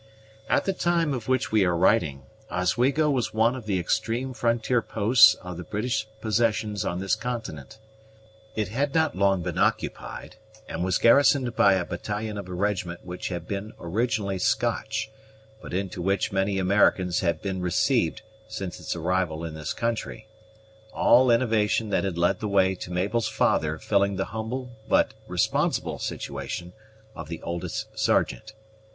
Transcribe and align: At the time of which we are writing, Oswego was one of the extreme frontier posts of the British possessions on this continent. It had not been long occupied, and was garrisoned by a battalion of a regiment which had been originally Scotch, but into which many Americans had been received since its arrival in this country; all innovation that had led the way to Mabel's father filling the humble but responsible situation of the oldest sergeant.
At 0.49 0.65
the 0.65 0.73
time 0.73 1.13
of 1.13 1.27
which 1.27 1.51
we 1.51 1.63
are 1.63 1.77
writing, 1.77 2.23
Oswego 2.49 3.11
was 3.11 3.35
one 3.35 3.55
of 3.55 3.67
the 3.67 3.77
extreme 3.77 4.33
frontier 4.33 4.81
posts 4.81 5.35
of 5.35 5.57
the 5.57 5.63
British 5.63 6.07
possessions 6.21 6.83
on 6.83 6.99
this 6.99 7.13
continent. 7.13 7.77
It 8.55 8.69
had 8.69 8.95
not 8.95 9.11
been 9.13 9.19
long 9.21 9.57
occupied, 9.59 10.37
and 10.67 10.83
was 10.83 10.97
garrisoned 10.97 11.55
by 11.55 11.73
a 11.73 11.85
battalion 11.85 12.39
of 12.39 12.49
a 12.49 12.53
regiment 12.55 13.01
which 13.05 13.27
had 13.27 13.47
been 13.47 13.73
originally 13.79 14.39
Scotch, 14.39 15.11
but 15.61 15.71
into 15.71 16.01
which 16.01 16.31
many 16.31 16.57
Americans 16.57 17.19
had 17.19 17.39
been 17.39 17.61
received 17.61 18.23
since 18.47 18.79
its 18.79 18.95
arrival 18.95 19.43
in 19.45 19.53
this 19.53 19.71
country; 19.71 20.25
all 20.93 21.29
innovation 21.29 21.89
that 21.91 22.03
had 22.05 22.17
led 22.17 22.39
the 22.39 22.47
way 22.47 22.73
to 22.73 22.91
Mabel's 22.91 23.27
father 23.29 23.77
filling 23.77 24.15
the 24.15 24.25
humble 24.33 24.71
but 24.89 25.13
responsible 25.27 25.99
situation 25.99 26.73
of 27.15 27.29
the 27.29 27.43
oldest 27.43 27.85
sergeant. 27.93 28.53